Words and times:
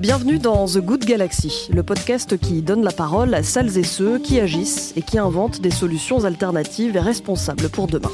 Bienvenue 0.00 0.38
dans 0.38 0.64
The 0.64 0.78
Good 0.78 1.04
Galaxy, 1.04 1.68
le 1.74 1.82
podcast 1.82 2.38
qui 2.38 2.62
donne 2.62 2.82
la 2.82 2.90
parole 2.90 3.34
à 3.34 3.42
celles 3.42 3.76
et 3.76 3.82
ceux 3.82 4.18
qui 4.18 4.40
agissent 4.40 4.94
et 4.96 5.02
qui 5.02 5.18
inventent 5.18 5.60
des 5.60 5.70
solutions 5.70 6.24
alternatives 6.24 6.96
et 6.96 7.00
responsables 7.00 7.68
pour 7.68 7.86
demain. 7.86 8.10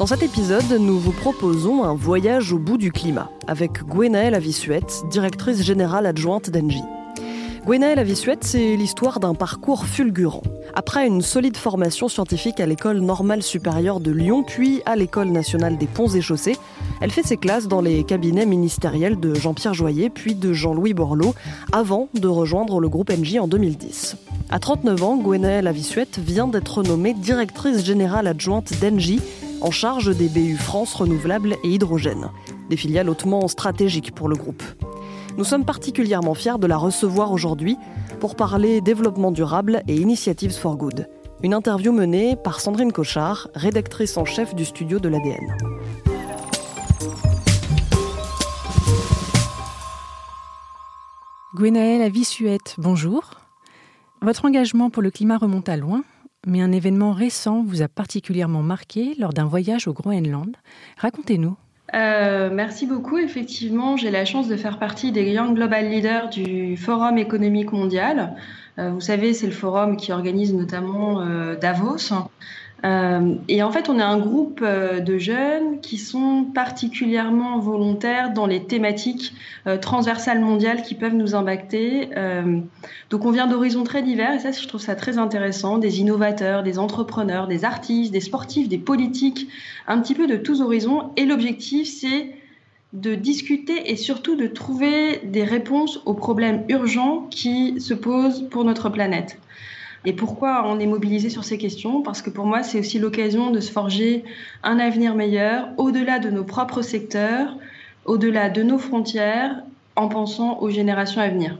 Dans 0.00 0.06
cet 0.06 0.24
épisode, 0.24 0.68
nous 0.80 0.98
vous 0.98 1.12
proposons 1.12 1.84
un 1.84 1.94
voyage 1.94 2.52
au 2.52 2.58
bout 2.58 2.78
du 2.78 2.90
climat 2.90 3.30
avec 3.46 3.84
Gwenaëlle 3.84 4.34
Avissuette, 4.34 5.04
directrice 5.08 5.62
générale 5.62 6.06
adjointe 6.06 6.50
d'Engie. 6.50 6.82
Gwenaëlle 7.64 7.98
Avissuette, 7.98 8.44
c'est 8.44 8.76
l'histoire 8.76 9.20
d'un 9.20 9.32
parcours 9.32 9.86
fulgurant. 9.86 10.42
Après 10.74 11.06
une 11.06 11.22
solide 11.22 11.56
formation 11.56 12.08
scientifique 12.08 12.60
à 12.60 12.66
l'école 12.66 12.98
normale 12.98 13.42
supérieure 13.42 14.00
de 14.00 14.10
Lyon, 14.10 14.44
puis 14.46 14.82
à 14.84 14.96
l'école 14.96 15.28
nationale 15.28 15.78
des 15.78 15.86
ponts 15.86 16.08
et 16.08 16.20
chaussées, 16.20 16.58
elle 17.00 17.10
fait 17.10 17.22
ses 17.22 17.38
classes 17.38 17.66
dans 17.66 17.80
les 17.80 18.04
cabinets 18.04 18.44
ministériels 18.44 19.18
de 19.18 19.32
Jean-Pierre 19.32 19.72
Joyer 19.72 20.10
puis 20.10 20.34
de 20.34 20.52
Jean-Louis 20.52 20.92
Borloo, 20.92 21.34
avant 21.72 22.10
de 22.12 22.28
rejoindre 22.28 22.80
le 22.80 22.90
groupe 22.90 23.10
NJ 23.10 23.38
en 23.38 23.48
2010. 23.48 24.18
À 24.50 24.58
39 24.58 25.02
ans, 25.02 25.16
Gwenaëlle 25.16 25.66
Avissuette 25.66 26.18
vient 26.18 26.48
d'être 26.48 26.82
nommée 26.82 27.14
directrice 27.14 27.82
générale 27.82 28.26
adjointe 28.26 28.78
d'Engie, 28.78 29.22
en 29.62 29.70
charge 29.70 30.14
des 30.14 30.28
BU 30.28 30.56
France 30.56 30.94
Renouvelables 30.94 31.56
et 31.64 31.68
Hydrogène, 31.68 32.28
des 32.68 32.76
filiales 32.76 33.08
hautement 33.08 33.48
stratégiques 33.48 34.14
pour 34.14 34.28
le 34.28 34.36
groupe. 34.36 34.62
Nous 35.36 35.44
sommes 35.44 35.64
particulièrement 35.64 36.34
fiers 36.34 36.58
de 36.58 36.66
la 36.66 36.76
recevoir 36.76 37.32
aujourd'hui 37.32 37.76
pour 38.20 38.36
parler 38.36 38.80
développement 38.80 39.32
durable 39.32 39.82
et 39.88 39.96
Initiatives 39.96 40.56
for 40.56 40.76
Good. 40.76 41.08
Une 41.42 41.54
interview 41.54 41.92
menée 41.92 42.36
par 42.36 42.60
Sandrine 42.60 42.92
Cochard, 42.92 43.48
rédactrice 43.54 44.16
en 44.16 44.24
chef 44.24 44.54
du 44.54 44.64
studio 44.64 44.98
de 44.98 45.08
l'ADN. 45.08 45.56
Gwenaëlle 51.56 52.02
Avissuette, 52.02 52.76
bonjour. 52.78 53.40
Votre 54.22 54.44
engagement 54.44 54.90
pour 54.90 55.02
le 55.02 55.10
climat 55.10 55.38
remonte 55.38 55.68
à 55.68 55.76
loin 55.76 56.02
mais 56.46 56.60
un 56.60 56.72
événement 56.72 57.12
récent 57.12 57.62
vous 57.62 57.82
a 57.82 57.88
particulièrement 57.88 58.62
marqué 58.62 59.14
lors 59.18 59.32
d'un 59.32 59.46
voyage 59.46 59.88
au 59.88 59.92
Groenland. 59.92 60.54
Racontez-nous. 60.98 61.56
Euh, 61.94 62.50
merci 62.52 62.86
beaucoup. 62.86 63.18
Effectivement, 63.18 63.96
j'ai 63.96 64.10
la 64.10 64.24
chance 64.24 64.48
de 64.48 64.56
faire 64.56 64.78
partie 64.78 65.12
des 65.12 65.30
Young 65.30 65.54
Global 65.54 65.88
Leaders 65.88 66.28
du 66.28 66.76
Forum 66.76 67.18
économique 67.18 67.72
mondial. 67.72 68.34
Euh, 68.78 68.90
vous 68.90 69.00
savez, 69.00 69.32
c'est 69.32 69.46
le 69.46 69.52
forum 69.52 69.96
qui 69.96 70.10
organise 70.10 70.52
notamment 70.52 71.20
euh, 71.20 71.54
Davos. 71.54 72.12
Euh, 72.84 73.34
et 73.48 73.62
en 73.62 73.72
fait, 73.72 73.88
on 73.88 73.98
est 73.98 74.02
un 74.02 74.18
groupe 74.18 74.60
euh, 74.62 75.00
de 75.00 75.16
jeunes 75.16 75.80
qui 75.80 75.96
sont 75.96 76.44
particulièrement 76.54 77.58
volontaires 77.58 78.32
dans 78.34 78.46
les 78.46 78.64
thématiques 78.64 79.32
euh, 79.66 79.78
transversales 79.78 80.40
mondiales 80.40 80.82
qui 80.82 80.94
peuvent 80.94 81.14
nous 81.14 81.34
impacter. 81.34 82.10
donc, 83.10 83.24
on 83.24 83.30
vient 83.30 83.46
d'horizons 83.46 83.84
très 83.84 84.02
divers 84.02 84.34
et 84.34 84.38
ça, 84.38 84.52
je 84.52 84.68
trouve 84.68 84.80
ça 84.80 84.94
très 84.94 85.18
intéressant. 85.18 85.78
Des 85.78 86.00
innovateurs, 86.00 86.62
des 86.62 86.78
entrepreneurs, 86.78 87.46
des 87.46 87.64
artistes, 87.64 88.12
des 88.12 88.20
sportifs, 88.20 88.68
des 88.68 88.78
politiques, 88.78 89.48
un 89.86 89.98
petit 90.00 90.14
peu 90.14 90.26
de 90.26 90.36
tous 90.36 90.60
horizons. 90.60 91.10
Et 91.16 91.24
l'objectif, 91.24 91.88
c'est 91.88 92.34
de 92.92 93.14
discuter 93.14 93.90
et 93.90 93.96
surtout 93.96 94.36
de 94.36 94.46
trouver 94.46 95.20
des 95.24 95.42
réponses 95.42 96.00
aux 96.06 96.14
problèmes 96.14 96.64
urgents 96.68 97.26
qui 97.30 97.80
se 97.80 97.94
posent 97.94 98.48
pour 98.50 98.64
notre 98.64 98.88
planète. 98.88 99.38
Et 100.04 100.12
pourquoi 100.12 100.64
on 100.66 100.78
est 100.78 100.86
mobilisé 100.86 101.30
sur 101.30 101.44
ces 101.44 101.56
questions? 101.56 102.02
Parce 102.02 102.20
que 102.20 102.30
pour 102.30 102.44
moi, 102.44 102.62
c'est 102.62 102.78
aussi 102.78 102.98
l'occasion 102.98 103.50
de 103.50 103.60
se 103.60 103.72
forger 103.72 104.24
un 104.62 104.78
avenir 104.78 105.14
meilleur 105.14 105.68
au-delà 105.78 106.18
de 106.18 106.30
nos 106.30 106.44
propres 106.44 106.82
secteurs, 106.82 107.56
au-delà 108.04 108.50
de 108.50 108.62
nos 108.62 108.78
frontières, 108.78 109.62
en 109.96 110.08
pensant 110.08 110.58
aux 110.60 110.70
générations 110.70 111.20
à 111.20 111.28
venir. 111.28 111.56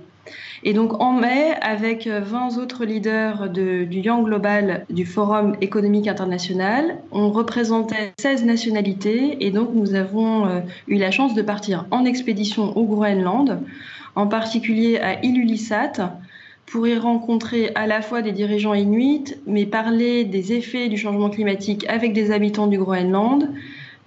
Et 0.62 0.72
donc 0.72 1.00
en 1.00 1.12
mai, 1.12 1.54
avec 1.60 2.06
20 2.06 2.56
autres 2.56 2.86
leaders 2.86 3.50
de, 3.50 3.84
du 3.84 4.00
Young 4.00 4.24
Global 4.24 4.86
du 4.88 5.04
Forum 5.04 5.56
économique 5.60 6.08
international, 6.08 6.98
on 7.12 7.30
représentait 7.30 8.14
16 8.18 8.44
nationalités 8.44 9.44
et 9.44 9.50
donc 9.50 9.74
nous 9.74 9.94
avons 9.94 10.46
euh, 10.46 10.60
eu 10.88 10.96
la 10.96 11.10
chance 11.10 11.34
de 11.34 11.42
partir 11.42 11.84
en 11.90 12.06
expédition 12.06 12.74
au 12.76 12.84
Groenland, 12.84 13.60
en 14.14 14.26
particulier 14.26 14.98
à 14.98 15.22
Ilulissat, 15.22 16.16
pour 16.66 16.86
y 16.86 16.96
rencontrer 16.96 17.70
à 17.74 17.86
la 17.86 18.02
fois 18.02 18.22
des 18.22 18.32
dirigeants 18.32 18.74
inuits, 18.74 19.34
mais 19.46 19.66
parler 19.66 20.24
des 20.24 20.52
effets 20.52 20.88
du 20.88 20.96
changement 20.96 21.30
climatique 21.30 21.84
avec 21.88 22.12
des 22.12 22.30
habitants 22.30 22.66
du 22.66 22.78
Groenland, 22.78 23.48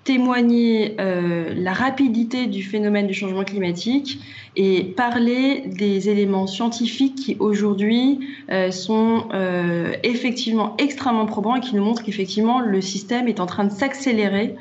témoigner 0.08 0.96
euh, 1.02 1.54
la 1.54 1.74
rapidité 1.74 2.48
du 2.48 2.64
phénomène 2.64 3.08
du 3.08 3.14
changement 3.14 3.44
climatique 3.44 4.22
et 4.56 4.86
parler 4.86 5.64
des 5.66 6.08
éléments 6.08 6.48
scientifiques 6.48 7.16
qui 7.16 7.36
aujourd'hui 7.40 8.22
euh, 8.50 8.72
sont 8.72 9.26
euh, 9.34 9.92
effectivement 10.04 10.76
extrêmement 10.78 11.26
probants 11.26 11.58
et 11.58 11.60
qui 11.60 11.76
nous 11.76 11.84
montrent 11.84 12.04
qu'effectivement 12.04 12.62
le 12.62 12.80
système 12.80 13.28
est 13.28 13.42
en 13.42 13.46
train 13.46 13.66
de 13.66 13.72
s'accélérer 13.72 14.56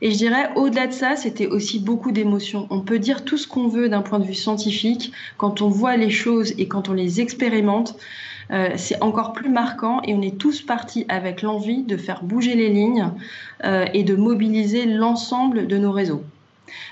et 0.00 0.10
je 0.10 0.16
dirais, 0.16 0.50
au-delà 0.54 0.86
de 0.86 0.92
ça, 0.92 1.16
c'était 1.16 1.46
aussi 1.46 1.80
beaucoup 1.80 2.12
d'émotions. 2.12 2.66
On 2.70 2.80
peut 2.80 2.98
dire 2.98 3.24
tout 3.24 3.36
ce 3.36 3.48
qu'on 3.48 3.68
veut 3.68 3.88
d'un 3.88 4.02
point 4.02 4.18
de 4.18 4.24
vue 4.24 4.34
scientifique. 4.34 5.12
Quand 5.36 5.60
on 5.60 5.68
voit 5.68 5.96
les 5.96 6.10
choses 6.10 6.52
et 6.58 6.68
quand 6.68 6.88
on 6.88 6.92
les 6.92 7.20
expérimente, 7.20 7.96
euh, 8.50 8.70
c'est 8.76 9.02
encore 9.02 9.32
plus 9.32 9.50
marquant 9.50 10.00
et 10.04 10.14
on 10.14 10.22
est 10.22 10.38
tous 10.38 10.62
partis 10.62 11.04
avec 11.08 11.42
l'envie 11.42 11.82
de 11.82 11.96
faire 11.96 12.22
bouger 12.22 12.54
les 12.54 12.68
lignes 12.68 13.10
euh, 13.64 13.86
et 13.92 14.04
de 14.04 14.14
mobiliser 14.14 14.86
l'ensemble 14.86 15.66
de 15.66 15.76
nos 15.78 15.92
réseaux. 15.92 16.22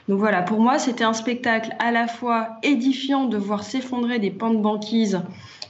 Donc 0.08 0.18
voilà, 0.18 0.42
pour 0.42 0.60
moi, 0.60 0.78
c'était 0.78 1.04
un 1.04 1.12
spectacle 1.12 1.70
à 1.78 1.92
la 1.92 2.08
fois 2.08 2.58
édifiant 2.62 3.24
de 3.24 3.36
voir 3.36 3.62
s'effondrer 3.62 4.18
des 4.18 4.30
pans 4.30 4.50
de 4.50 4.58
banquise 4.58 5.20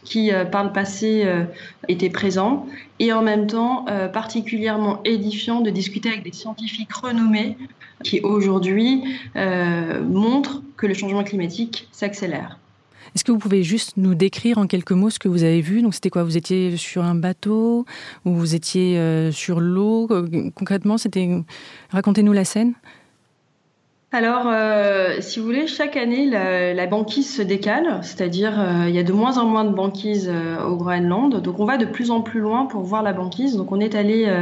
qui, 0.06 0.32
euh, 0.32 0.44
par 0.46 0.64
le 0.64 0.72
passé, 0.72 1.24
euh, 1.26 1.44
étaient 1.88 2.08
présents, 2.08 2.66
et 3.00 3.12
en 3.12 3.22
même 3.22 3.46
temps 3.46 3.84
euh, 3.90 4.08
particulièrement 4.08 5.02
édifiant 5.04 5.60
de 5.60 5.68
discuter 5.68 6.08
avec 6.08 6.22
des 6.22 6.32
scientifiques 6.32 6.92
renommés 6.94 7.58
qui 8.04 8.20
aujourd'hui 8.20 9.02
montrent 9.34 10.62
que 10.76 10.86
le 10.86 10.94
changement 10.94 11.24
climatique 11.24 11.88
s'accélère. 11.92 12.58
Est-ce 13.14 13.24
que 13.24 13.32
vous 13.32 13.38
pouvez 13.38 13.62
juste 13.62 13.94
nous 13.96 14.14
décrire 14.14 14.58
en 14.58 14.66
quelques 14.66 14.92
mots 14.92 15.08
ce 15.08 15.18
que 15.18 15.28
vous 15.28 15.42
avez 15.42 15.62
vu? 15.62 15.80
Donc 15.80 15.94
c'était 15.94 16.10
quoi? 16.10 16.22
Vous 16.22 16.36
étiez 16.36 16.76
sur 16.76 17.02
un 17.02 17.14
bateau 17.14 17.86
ou 18.26 18.34
vous 18.34 18.54
étiez 18.54 19.00
sur 19.32 19.60
l'eau? 19.60 20.08
Concrètement, 20.54 20.98
c'était 20.98 21.26
racontez-nous 21.90 22.34
la 22.34 22.44
scène. 22.44 22.74
Alors, 24.12 24.44
euh, 24.46 25.16
si 25.18 25.40
vous 25.40 25.46
voulez, 25.46 25.66
chaque 25.66 25.96
année, 25.96 26.26
la, 26.26 26.86
banquise 26.86 27.34
se 27.34 27.42
décale, 27.42 27.98
c'est-à-dire 28.02 28.54
euh, 28.58 28.88
il 28.88 28.94
y 28.94 29.00
a 29.00 29.02
de 29.02 29.12
moins 29.12 29.36
en 29.36 29.46
moins 29.46 29.64
de 29.64 29.74
banquises 29.74 30.30
euh, 30.32 30.62
au 30.64 30.76
Groenland. 30.76 31.42
Donc, 31.42 31.58
on 31.58 31.64
va 31.64 31.76
de 31.76 31.84
plus 31.84 32.12
en 32.12 32.20
plus 32.20 32.38
loin 32.38 32.66
pour 32.66 32.82
voir 32.82 33.02
la 33.02 33.12
banquise. 33.12 33.56
Donc, 33.56 33.72
on 33.72 33.80
est 33.80 33.96
allé 33.96 34.32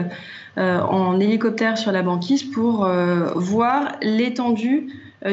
en 0.57 1.19
hélicoptère 1.19 1.79
sur 1.79 1.93
la 1.93 2.03
banquise 2.03 2.45
pour 2.45 2.87
voir 3.35 3.93
l'étendue 4.03 4.87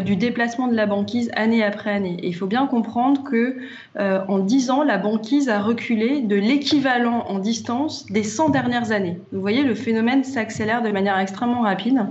du 0.03 0.15
déplacement 0.15 0.67
de 0.67 0.75
la 0.75 0.85
banquise 0.85 1.29
année 1.35 1.63
après 1.63 1.91
année. 1.91 2.17
Et 2.23 2.29
il 2.29 2.33
faut 2.33 2.47
bien 2.47 2.65
comprendre 2.65 3.23
que 3.23 3.57
en 3.99 4.39
10 4.39 4.71
ans, 4.71 4.83
la 4.83 4.97
banquise 4.97 5.49
a 5.49 5.59
reculé 5.59 6.21
de 6.21 6.37
l'équivalent 6.37 7.25
en 7.27 7.37
distance 7.37 8.05
des 8.07 8.23
100 8.23 8.49
dernières 8.49 8.91
années. 8.91 9.19
Vous 9.31 9.41
voyez, 9.41 9.63
le 9.63 9.75
phénomène 9.75 10.23
s'accélère 10.23 10.81
de 10.81 10.89
manière 10.89 11.19
extrêmement 11.19 11.61
rapide. 11.61 12.05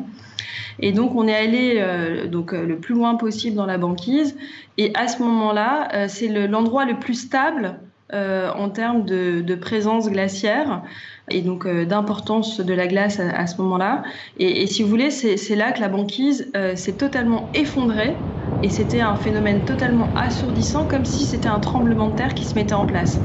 Et 0.78 0.92
donc, 0.92 1.14
on 1.14 1.26
est 1.26 1.34
allé 1.34 1.74
euh, 1.78 2.26
donc, 2.26 2.52
euh, 2.52 2.64
le 2.64 2.78
plus 2.78 2.94
loin 2.94 3.16
possible 3.16 3.56
dans 3.56 3.66
la 3.66 3.78
banquise. 3.78 4.36
Et 4.78 4.92
à 4.94 5.08
ce 5.08 5.22
moment-là, 5.22 5.88
euh, 5.94 6.06
c'est 6.08 6.28
l'endroit 6.28 6.84
le, 6.84 6.98
plus 6.98 7.14
stable 7.14 7.80
en 8.12 8.70
termes 8.70 9.04
de, 9.04 9.54
présence 9.54 10.10
glaciaire 10.10 10.82
et 11.30 11.42
donc 11.42 11.68
d'importance 11.68 12.58
de 12.60 12.74
la 12.74 12.88
glace 12.88 13.20
à, 13.20 13.46
ce 13.46 13.62
moment-là. 13.62 14.02
Et, 14.36 14.66
si 14.66 14.82
vous 14.82 14.88
voulez, 14.88 15.10
c'est 15.10 15.54
là 15.54 15.70
que 15.70 15.80
la 15.80 15.88
banquise 15.88 16.50
s'est 16.74 16.96
totalement 16.96 17.52
effondrée 17.54 18.24
et 18.62 18.68
c'était 18.68 19.00
un 19.00 19.14
phénomène 19.14 19.64
totalement 19.64 20.12
assourdissant, 20.16 20.86
comme 20.86 21.04
si 21.04 21.24
c'était 21.24 21.48
un 21.48 21.60
tremblement 21.60 22.08
de 22.08 22.16
terre 22.16 22.34
qui 22.34 22.46
se 22.46 22.58
mettait 22.58 22.74
en 22.74 22.84
place. 22.84 23.22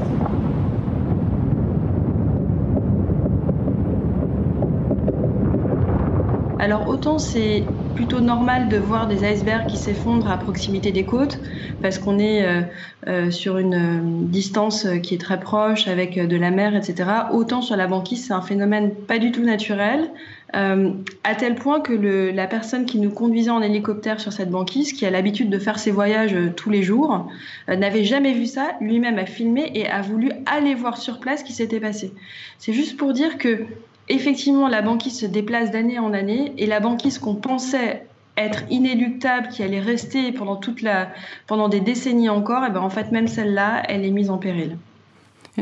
Alors 6.58 6.88
autant 6.88 7.18
c'est 7.18 7.74
plutôt 7.96 8.20
normal 8.20 8.68
de 8.68 8.76
voir 8.76 9.08
des 9.08 9.24
icebergs 9.24 9.66
qui 9.66 9.78
s'effondrent 9.78 10.30
à 10.30 10.36
proximité 10.38 10.92
des 10.92 11.06
côtes 11.06 11.40
parce 11.80 11.98
qu'on 11.98 12.18
est 12.18 12.46
euh, 12.46 12.60
euh, 13.08 13.30
sur 13.30 13.56
une 13.56 13.74
euh, 13.74 14.28
distance 14.28 14.86
qui 15.02 15.14
est 15.14 15.20
très 15.20 15.40
proche 15.40 15.88
avec 15.88 16.18
de 16.18 16.36
la 16.36 16.50
mer, 16.50 16.76
etc. 16.76 17.10
Autant 17.32 17.62
sur 17.62 17.74
la 17.74 17.86
banquise 17.86 18.26
c'est 18.26 18.34
un 18.34 18.42
phénomène 18.42 18.94
pas 18.94 19.18
du 19.18 19.32
tout 19.32 19.42
naturel. 19.42 20.10
à 20.52 21.34
tel 21.34 21.54
point 21.54 21.80
que 21.80 21.92
le, 21.92 22.30
la 22.30 22.46
personne 22.46 22.86
qui 22.86 22.98
nous 22.98 23.10
conduisait 23.10 23.50
en 23.50 23.60
hélicoptère 23.62 24.20
sur 24.20 24.32
cette 24.32 24.50
banquise, 24.50 24.92
qui 24.92 25.04
a 25.04 25.10
l'habitude 25.10 25.50
de 25.50 25.58
faire 25.58 25.78
ses 25.78 25.90
voyages 25.90 26.36
tous 26.56 26.70
les 26.70 26.82
jours, 26.82 27.28
n'avait 27.68 28.04
jamais 28.04 28.32
vu 28.32 28.46
ça, 28.46 28.72
lui-même 28.80 29.18
a 29.18 29.26
filmé 29.26 29.70
et 29.74 29.86
a 29.86 30.00
voulu 30.00 30.30
aller 30.46 30.74
voir 30.74 30.96
sur 30.96 31.20
place 31.20 31.40
ce 31.40 31.44
qui 31.44 31.52
s'était 31.52 31.80
passé. 31.80 32.14
C'est 32.58 32.72
juste 32.72 32.96
pour 32.96 33.12
dire 33.12 33.36
que 33.36 33.66
effectivement, 34.08 34.68
la 34.68 34.82
banquise 34.82 35.18
se 35.18 35.26
déplace 35.26 35.70
d'année 35.70 35.98
en 35.98 36.12
année 36.12 36.52
et 36.58 36.66
la 36.66 36.80
banquise 36.80 37.18
qu'on 37.18 37.34
pensait 37.34 38.06
être 38.36 38.64
inéluctable, 38.70 39.48
qui 39.48 39.62
allait 39.62 39.80
rester 39.80 40.32
pendant 40.32 40.56
toute 40.56 40.82
la, 40.82 41.08
pendant 41.46 41.68
des 41.68 41.80
décennies 41.80 42.28
encore, 42.28 42.64
et 42.64 42.70
ben 42.70 42.80
en 42.80 42.90
fait 42.90 43.10
même 43.10 43.28
celle-là, 43.28 43.82
elle 43.88 44.04
est 44.04 44.10
mise 44.10 44.30
en 44.30 44.38
péril. 44.38 44.76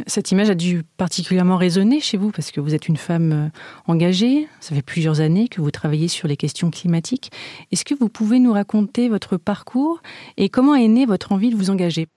Cette 0.09 0.33
image 0.33 0.51
a 0.51 0.57
dû 0.57 0.83
particulièrement 0.97 1.57
résonner 1.57 2.01
chez 2.01 2.17
vous 2.17 2.33
parce 2.33 2.51
que 2.51 2.61
vous 2.61 2.75
êtes 2.75 2.89
une 2.89 2.97
femme 2.97 3.33
euh, 3.33 3.49
engagée. 3.87 4.49
Ça 4.59 4.75
fait 4.75 4.83
plusieurs 4.83 5.21
années 5.21 5.47
que 5.47 5.61
vous 5.61 5.71
travaillez 5.71 6.09
sur 6.09 6.27
les 6.27 6.37
questions 6.37 6.73
climatiques. 6.73 7.31
Est-ce 7.71 7.85
que 7.85 7.95
vous 7.95 8.09
pouvez 8.09 8.41
nous 8.41 8.53
raconter 8.53 9.09
votre 9.09 9.37
parcours 9.37 10.03
et 10.37 10.49
comment 10.49 10.75
est 10.75 10.89
née 10.89 11.07
votre 11.07 11.31
envie 11.31 11.51
de 11.51 11.57
vous 11.57 11.71
engager? 11.71 12.09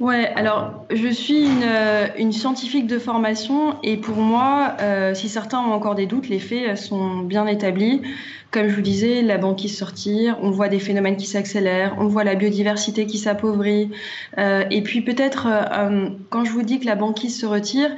Ouais, 0.00 0.26
alors 0.34 0.86
je 0.90 1.06
suis 1.06 1.44
une, 1.44 1.62
euh, 1.62 2.08
une, 2.18 2.32
scientifique 2.32 2.88
de 2.88 2.98
formation 2.98 3.76
et 3.84 3.96
pour 3.96 4.16
moi, 4.16 4.74
euh, 4.80 5.14
si 5.14 5.28
certains 5.28 5.60
ont 5.60 5.72
encore 5.72 5.94
des 5.94 6.06
doutes, 6.06 6.28
les 6.28 6.40
faits 6.40 6.76
sont 6.76 7.18
bien 7.18 7.46
établis. 7.46 8.02
Comme 8.50 8.66
je 8.68 8.74
vous 8.74 8.80
disais, 8.80 9.22
la 9.22 9.38
banquise 9.38 9.78
sortir, 9.78 10.36
on 10.42 10.50
voit 10.50 10.68
des 10.68 10.80
phénomènes 10.80 11.16
qui 11.16 11.26
s'accélèrent, 11.26 11.94
on 12.00 12.08
voit 12.08 12.24
la 12.24 12.34
biodiversité 12.34 13.06
qui 13.06 13.18
s'appauvrit. 13.18 13.92
Euh, 14.36 14.64
et 14.68 14.82
puis 14.82 15.00
peut-être, 15.00 15.46
quand 16.28 16.44
je 16.44 16.50
vous 16.50 16.62
dis 16.62 16.80
que 16.80 16.86
la 16.86 16.96
banquise 16.96 17.38
se 17.38 17.46
retire, 17.46 17.90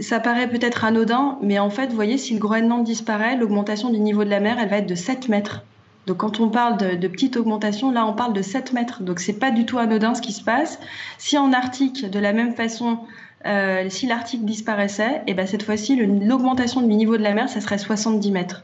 ça 0.00 0.20
paraît 0.20 0.48
peut-être 0.48 0.84
anodin, 0.84 1.38
mais 1.42 1.58
en 1.58 1.70
fait, 1.70 1.88
vous 1.88 1.96
voyez, 1.96 2.18
si 2.18 2.34
le 2.34 2.40
Groenland 2.40 2.84
disparaît, 2.84 3.36
l'augmentation 3.36 3.90
du 3.90 3.98
niveau 3.98 4.22
de 4.22 4.30
la 4.30 4.38
mer, 4.38 4.58
elle 4.60 4.68
va 4.68 4.78
être 4.78 4.86
de 4.86 4.94
7 4.94 5.28
mètres. 5.28 5.64
Donc 6.06 6.18
quand 6.18 6.40
on 6.40 6.48
parle 6.48 6.76
de, 6.98 7.08
petite 7.08 7.36
augmentation, 7.36 7.90
là 7.90 8.06
on 8.06 8.12
parle 8.12 8.32
de 8.32 8.42
7 8.42 8.72
mètres. 8.72 9.02
Donc 9.02 9.18
c'est 9.18 9.38
pas 9.38 9.50
du 9.50 9.66
tout 9.66 9.78
anodin 9.78 10.14
ce 10.14 10.22
qui 10.22 10.32
se 10.32 10.42
passe. 10.42 10.78
Si 11.18 11.36
en 11.36 11.52
Arctique, 11.52 12.08
de 12.08 12.18
la 12.18 12.32
même 12.32 12.54
façon, 12.54 12.98
euh, 13.44 13.88
si 13.90 14.06
l'Arctique 14.06 14.44
disparaissait, 14.44 15.22
et 15.26 15.32
eh 15.32 15.34
ben 15.34 15.46
cette 15.46 15.62
fois-ci 15.62 15.96
l'augmentation 15.96 16.80
du 16.80 16.94
niveau 16.94 17.16
de 17.16 17.22
la 17.22 17.34
mer, 17.34 17.48
ça 17.48 17.60
serait 17.60 17.78
70 17.78 18.30
mètres. 18.30 18.62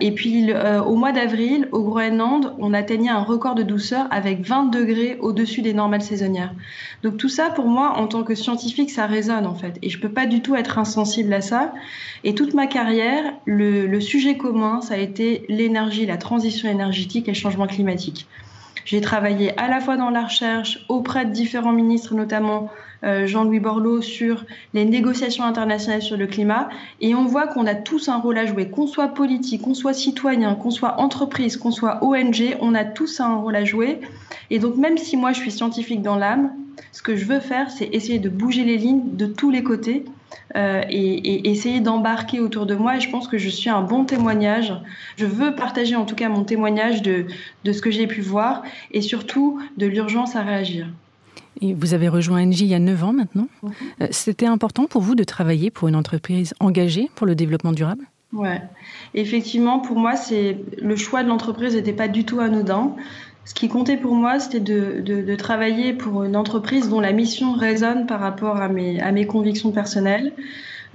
Et 0.00 0.12
puis 0.12 0.52
euh, 0.52 0.80
au 0.80 0.94
mois 0.94 1.10
d'avril, 1.10 1.68
au 1.72 1.82
Groenland, 1.82 2.54
on 2.58 2.72
atteignait 2.72 3.10
un 3.10 3.22
record 3.22 3.56
de 3.56 3.64
douceur 3.64 4.06
avec 4.12 4.42
20 4.42 4.66
degrés 4.66 5.18
au-dessus 5.20 5.60
des 5.60 5.74
normales 5.74 6.02
saisonnières. 6.02 6.54
Donc 7.02 7.16
tout 7.16 7.28
ça, 7.28 7.50
pour 7.50 7.66
moi, 7.66 7.94
en 7.96 8.06
tant 8.06 8.22
que 8.22 8.36
scientifique, 8.36 8.90
ça 8.90 9.06
résonne 9.06 9.46
en 9.46 9.54
fait. 9.54 9.76
Et 9.82 9.90
je 9.90 9.98
peux 9.98 10.08
pas 10.08 10.26
du 10.26 10.40
tout 10.40 10.54
être 10.54 10.78
insensible 10.78 11.32
à 11.32 11.40
ça. 11.40 11.72
Et 12.22 12.34
toute 12.34 12.54
ma 12.54 12.68
carrière, 12.68 13.24
le, 13.44 13.98
sujet 13.98 14.36
commun, 14.36 14.80
ça 14.80 14.94
a 14.94 14.98
été 14.98 15.44
l'énergie, 15.48 16.06
la 16.06 16.16
transition 16.16 16.70
énergétique 16.70 17.26
et 17.26 17.32
le 17.32 17.36
changement 17.36 17.66
climatique. 17.66 18.28
J'ai 18.84 19.00
travaillé 19.00 19.58
à 19.58 19.68
la 19.68 19.80
fois 19.80 19.96
dans 19.96 20.10
la 20.10 20.24
recherche 20.24 20.84
auprès 20.88 21.26
de 21.26 21.32
différents 21.32 21.72
ministres, 21.72 22.14
notamment 22.14 22.70
Jean-Louis 23.02 23.60
Borloo 23.60 24.02
sur 24.02 24.44
les 24.74 24.84
négociations 24.84 25.44
internationales 25.44 26.02
sur 26.02 26.16
le 26.16 26.26
climat. 26.26 26.68
Et 27.00 27.14
on 27.14 27.24
voit 27.24 27.46
qu'on 27.46 27.66
a 27.66 27.74
tous 27.74 28.08
un 28.08 28.18
rôle 28.18 28.38
à 28.38 28.46
jouer, 28.46 28.68
qu'on 28.68 28.86
soit 28.86 29.08
politique, 29.08 29.62
qu'on 29.62 29.74
soit 29.74 29.94
citoyen, 29.94 30.54
qu'on 30.54 30.70
soit 30.70 31.00
entreprise, 31.00 31.56
qu'on 31.56 31.70
soit 31.70 32.02
ONG, 32.04 32.56
on 32.60 32.74
a 32.74 32.84
tous 32.84 33.20
un 33.20 33.36
rôle 33.36 33.56
à 33.56 33.64
jouer. 33.64 34.00
Et 34.50 34.58
donc 34.58 34.76
même 34.76 34.98
si 34.98 35.16
moi 35.16 35.32
je 35.32 35.38
suis 35.40 35.52
scientifique 35.52 36.02
dans 36.02 36.16
l'âme, 36.16 36.52
ce 36.92 37.02
que 37.02 37.16
je 37.16 37.24
veux 37.24 37.40
faire, 37.40 37.70
c'est 37.70 37.88
essayer 37.92 38.18
de 38.18 38.28
bouger 38.28 38.64
les 38.64 38.76
lignes 38.76 39.16
de 39.16 39.26
tous 39.26 39.50
les 39.50 39.62
côtés 39.62 40.04
euh, 40.56 40.82
et, 40.88 41.50
essayer 41.50 41.80
d'embarquer 41.80 42.40
autour 42.40 42.66
de 42.66 42.74
moi. 42.74 42.96
Et 42.96 43.00
je 43.00 43.10
pense 43.10 43.28
que 43.28 43.38
je 43.38 43.48
suis 43.48 43.70
un 43.70 43.82
bon 43.82 44.04
témoignage. 44.04 44.74
Je 45.16 45.26
veux 45.26 45.54
partager 45.54 45.96
en 45.96 46.04
tout 46.04 46.14
cas 46.14 46.28
mon 46.28 46.44
témoignage 46.44 47.02
de 47.02 47.26
ce 47.64 47.80
que 47.80 47.90
j'ai 47.90 48.06
pu 48.06 48.20
voir 48.20 48.62
et 48.90 49.00
surtout 49.00 49.60
de 49.76 49.86
l'urgence 49.86 50.36
à 50.36 50.42
réagir 50.42 50.86
vous 51.60 51.94
avez 51.94 52.08
rejoint 52.08 52.42
Engie 52.42 52.64
il 52.64 52.70
y 52.70 52.74
a 52.74 52.78
9 52.78 53.04
ans 53.04 53.12
maintenant. 53.12 53.48
Euh, 54.00 54.06
c'était 54.10 54.46
important 54.46 54.86
pour 54.86 55.02
vous 55.02 55.14
de 55.14 55.24
travailler 55.24 55.70
pour 55.70 55.88
une 55.88 55.96
entreprise 55.96 56.54
engagée 56.60 57.10
pour 57.14 57.26
le 57.26 57.34
développement 57.34 57.72
durable? 57.72 58.04
Ouais, 58.32 58.60
effectivement, 59.14 59.78
pour 59.80 59.98
moi, 59.98 60.14
c'est 60.14 60.58
le 60.80 60.96
choix 60.96 61.22
de 61.22 61.28
l'entreprise 61.28 61.74
n'était 61.74 61.94
pas 61.94 62.08
du 62.08 62.24
tout 62.24 62.40
anodin. 62.40 62.94
Ce 63.46 63.54
qui 63.54 63.68
comptait 63.68 63.96
pour 63.96 64.14
moi, 64.14 64.38
c'était 64.38 64.60
de, 64.60 65.00
de, 65.00 65.22
de, 65.22 65.34
travailler 65.34 65.94
pour 65.94 66.24
une 66.24 66.36
entreprise 66.36 66.90
dont 66.90 67.00
la 67.00 67.12
mission 67.12 67.54
résonne 67.54 68.04
par 68.06 68.20
rapport 68.20 68.58
à 68.58 68.68
mes, 68.68 69.00
à 69.00 69.10
mes 69.10 69.26
convictions 69.26 69.72
personnelles. 69.72 70.34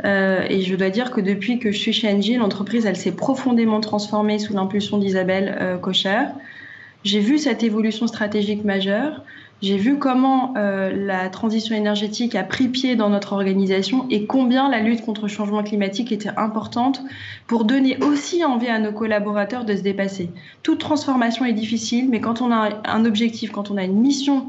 Euh, 0.06 0.46
et 0.48 0.62
je 0.62 0.76
dois 0.76 0.90
dire 0.90 1.12
que 1.12 1.22
depuis 1.22 1.60
que 1.60 1.72
je 1.72 1.78
suis 1.78 1.94
chez 1.94 2.12
Engie, 2.12 2.36
l'entreprise, 2.36 2.86
elle 2.86 2.96
s'est 2.96 3.12
profondément 3.12 3.80
transformée 3.80 4.38
sous 4.38 4.54
l'impulsion 4.54 5.00
d'Isabelle 5.00 5.58
euh, 5.60 5.78
Cocher. 5.78 6.26
J'ai 7.04 7.20
vu 7.20 7.38
cette 7.38 7.64
évolution 7.64 8.08
stratégique 8.08 8.64
majeure. 8.64 9.24
J'ai 9.64 9.78
vu 9.78 9.98
comment 9.98 10.56
euh, 10.58 10.92
la 10.94 11.30
transition 11.30 11.74
énergétique 11.74 12.36
a 12.36 12.44
pris 12.44 12.68
pied 12.68 12.98
dans 12.98 13.10
notre 13.10 13.32
organisation 13.32 14.06
et 14.10 14.26
combien 14.26 14.68
la 14.68 14.82
lutte 14.82 15.06
contre 15.06 15.22
le 15.22 15.28
changement 15.30 15.64
climatique 15.64 16.12
était 16.12 16.32
importante 16.36 17.02
pour 17.48 17.64
donner 17.64 17.98
aussi 18.04 18.44
envie 18.44 18.68
à 18.68 18.78
nos 18.78 18.92
collaborateurs 18.92 19.64
de 19.64 19.74
se 19.74 19.82
dépasser. 19.82 20.30
Toute 20.64 20.82
transformation 20.82 21.46
est 21.46 21.54
difficile, 21.54 22.10
mais 22.10 22.20
quand 22.20 22.42
on 22.42 22.52
a 22.52 22.72
un 22.84 23.06
objectif, 23.06 23.54
quand 23.54 23.72
on 23.72 23.78
a 23.78 23.86
une 23.86 24.02
mission 24.02 24.48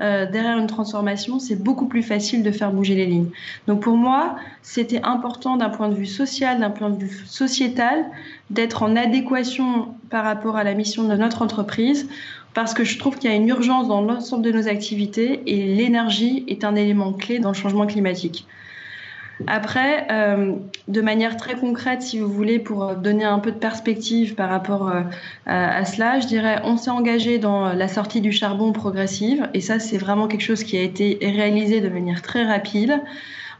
euh, 0.00 0.26
derrière 0.28 0.58
une 0.58 0.66
transformation, 0.66 1.38
c'est 1.38 1.62
beaucoup 1.62 1.86
plus 1.86 2.02
facile 2.02 2.42
de 2.42 2.50
faire 2.50 2.72
bouger 2.72 2.96
les 2.96 3.06
lignes. 3.06 3.30
Donc 3.68 3.82
pour 3.82 3.96
moi, 3.96 4.34
c'était 4.62 5.00
important 5.04 5.56
d'un 5.56 5.70
point 5.70 5.88
de 5.88 5.94
vue 5.94 6.06
social, 6.06 6.58
d'un 6.58 6.70
point 6.70 6.90
de 6.90 6.98
vue 6.98 7.24
sociétal, 7.24 8.04
d'être 8.50 8.82
en 8.82 8.96
adéquation 8.96 9.94
par 10.10 10.24
rapport 10.24 10.56
à 10.56 10.64
la 10.64 10.74
mission 10.74 11.04
de 11.04 11.14
notre 11.14 11.42
entreprise 11.42 12.08
parce 12.56 12.72
que 12.72 12.84
je 12.84 12.98
trouve 12.98 13.18
qu'il 13.18 13.30
y 13.30 13.32
a 13.34 13.36
une 13.36 13.48
urgence 13.48 13.86
dans 13.86 14.00
l'ensemble 14.00 14.42
de 14.42 14.50
nos 14.50 14.66
activités 14.66 15.42
et 15.44 15.76
l'énergie 15.76 16.42
est 16.48 16.64
un 16.64 16.74
élément 16.74 17.12
clé 17.12 17.38
dans 17.38 17.50
le 17.50 17.54
changement 17.54 17.86
climatique. 17.86 18.46
Après, 19.46 20.06
euh, 20.10 20.54
de 20.88 21.02
manière 21.02 21.36
très 21.36 21.56
concrète, 21.56 22.00
si 22.00 22.18
vous 22.18 22.32
voulez, 22.32 22.58
pour 22.58 22.94
donner 22.94 23.26
un 23.26 23.40
peu 23.40 23.52
de 23.52 23.58
perspective 23.58 24.34
par 24.34 24.48
rapport 24.48 24.88
euh, 24.88 25.02
à, 25.44 25.76
à, 25.76 25.84
cela, 25.84 26.18
je 26.18 26.28
dirais, 26.28 26.62
on 26.64 26.78
s'est 26.78 26.88
engagé 26.88 27.38
dans 27.38 27.74
la 27.74 27.88
sortie 27.88 28.22
du 28.22 28.32
charbon 28.32 28.72
progressive, 28.72 29.50
et 29.52 29.60
ça, 29.60 29.78
c'est 29.78 29.98
vraiment 29.98 30.26
quelque 30.26 30.40
chose 30.40 30.64
qui 30.64 30.78
a 30.78 30.82
été 30.82 31.18
réalisé 31.20 31.82
de 31.82 31.90
manière 31.90 32.22
très 32.22 32.46
rapide. 32.46 33.02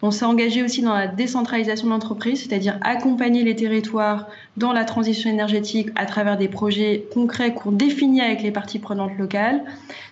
On 0.02 0.10
s'est 0.10 0.25
engagé 0.25 0.62
aussi 0.62 0.82
dans 0.82 0.94
la 0.94 1.06
décentralisation 1.06 1.87
de 1.87 1.93
l'entreprise, 1.93 2.43
c'est-à-dire 2.43 2.78
accompagner 2.82 3.44
les 3.44 3.56
territoires 3.56 4.26
dans 4.56 4.72
la 4.72 4.84
transition 4.84 5.31
énergétique 5.31 5.90
à 5.96 6.06
travers 6.06 6.37
des 6.37 6.48
projets 6.48 7.06
concrets 7.12 7.54
qu'on 7.54 7.72
définit 7.72 8.20
avec 8.20 8.43
les 8.43 8.50
parties 8.50 8.78
prenantes 8.78 9.16
locales, 9.19 9.62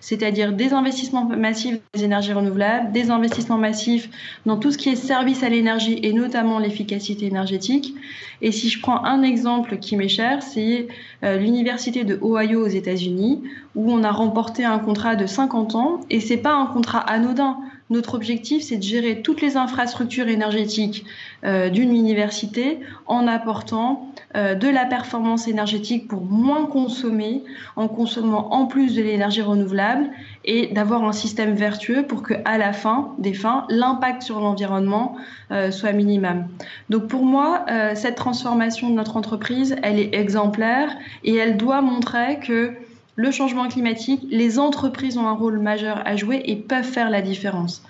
c'est-à-dire 0.01 0.53
des 0.53 0.73
investissements 0.73 1.25
massifs 1.25 1.75
dans 1.75 1.99
les 1.99 2.03
énergies 2.03 2.33
renouvelables, 2.33 2.91
des 2.91 3.11
investissements 3.11 3.57
massifs 3.57 4.09
dans 4.45 4.57
tout 4.57 4.71
ce 4.71 4.77
qui 4.77 4.89
est 4.89 4.95
service 4.95 5.43
à 5.43 5.49
l'énergie 5.49 5.99
et 6.03 6.13
notamment 6.13 6.59
l'efficacité 6.59 7.27
énergétique. 7.27 7.95
Et 8.41 8.51
si 8.51 8.69
je 8.69 8.81
prends 8.81 9.03
un 9.03 9.23
exemple 9.23 9.77
qui 9.77 9.95
m'est 9.95 10.09
cher, 10.09 10.43
c'est 10.43 10.87
euh, 11.23 11.37
l'université 11.37 12.03
de 12.03 12.19
Ohio 12.21 12.65
aux 12.65 12.67
États-Unis 12.67 13.41
où 13.75 13.91
on 13.91 14.03
a 14.03 14.11
remporté 14.11 14.65
un 14.65 14.79
contrat 14.79 15.15
de 15.15 15.25
50 15.25 15.75
ans 15.75 16.01
et 16.09 16.19
c'est 16.19 16.37
pas 16.37 16.53
un 16.53 16.65
contrat 16.65 16.99
anodin. 16.99 17.57
Notre 17.91 18.15
objectif, 18.15 18.63
c'est 18.63 18.77
de 18.77 18.83
gérer 18.83 19.21
toutes 19.21 19.41
les 19.41 19.57
infrastructures 19.57 20.27
énergétiques 20.27 21.05
euh, 21.43 21.69
d'une 21.69 21.93
université 21.93 22.79
en 23.05 23.27
apportant 23.27 24.09
euh, 24.35 24.55
de 24.55 24.67
la 24.67 24.85
performance 24.85 25.47
énergétique 25.47 26.07
pour 26.07 26.21
moins 26.23 26.65
consommer, 26.65 27.43
en 27.75 27.87
consommant 27.87 28.51
en 28.55 28.65
plus 28.65 28.95
de 28.95 29.03
l'énergie 29.03 29.43
renouvelable 29.43 30.09
et 30.45 30.67
d'avoir 30.73 31.03
un 31.03 31.11
système 31.11 31.53
vertueux 31.53 32.07
pour 32.07 32.23
que, 32.23 32.33
à 32.43 32.57
la 32.57 32.73
fin 32.73 33.13
des 33.19 33.35
fins, 33.35 33.65
l'impact 33.69 34.23
sur 34.23 34.39
l'environnement 34.39 35.15
euh, 35.51 35.69
soit 35.69 35.91
minimum. 35.91 36.47
Donc 36.89 37.07
pour 37.07 37.23
moi, 37.23 37.65
cette 37.93 38.15
transformation 38.15 38.89
de 38.89 38.95
notre 38.95 39.15
entreprise, 39.15 39.75
elle 39.83 39.99
est 39.99 40.15
exemplaire 40.15 40.89
et 41.23 41.35
elle 41.35 41.57
doit 41.57 41.81
montrer 41.81 42.39
que 42.39 42.73
le 43.15 43.31
changement 43.31 43.67
climatique, 43.67 44.21
les 44.29 44.59
entreprises 44.59 45.17
ont 45.17 45.27
un 45.27 45.33
rôle 45.33 45.59
majeur 45.59 46.01
à 46.05 46.15
jouer 46.15 46.41
et 46.45 46.55
peuvent 46.55 46.83
faire 46.83 47.09
la 47.09 47.21
différence. 47.21 47.81